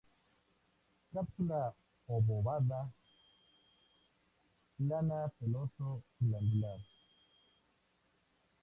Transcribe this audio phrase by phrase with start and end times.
[1.13, 1.61] Cápsula
[2.07, 2.81] obovada
[4.79, 6.79] plana, peloso-glandular.